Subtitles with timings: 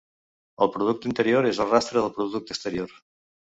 [0.65, 2.99] El producte interior és el rastre del producte exterior.